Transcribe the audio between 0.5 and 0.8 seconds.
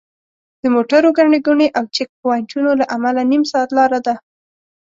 د